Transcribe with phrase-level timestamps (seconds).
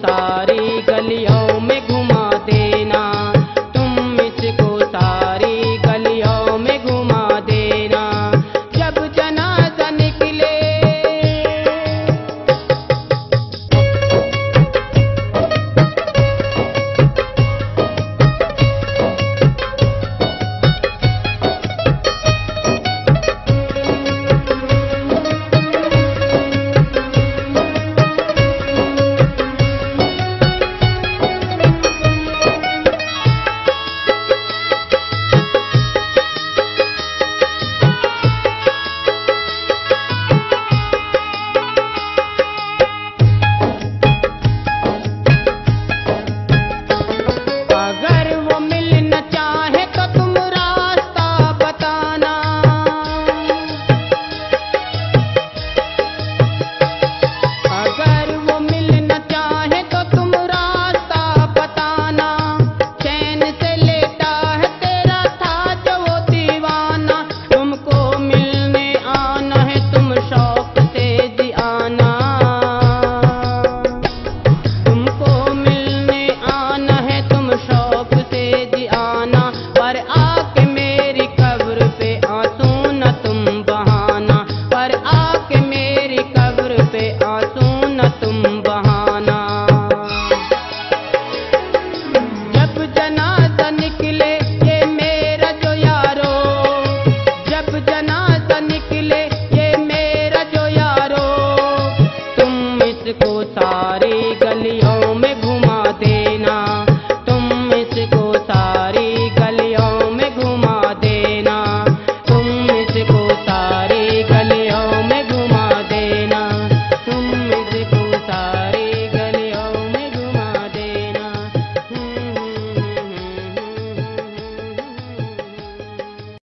[0.00, 0.49] passar.